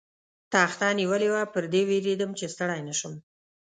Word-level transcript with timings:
تخته 0.53 0.87
نیولې 0.99 1.29
وه، 1.33 1.43
پر 1.53 1.63
دې 1.73 1.81
وېرېدم، 1.89 2.31
چې 2.39 2.45
ستړی 2.53 2.81
نه 2.87 2.93
شم. 2.99 3.13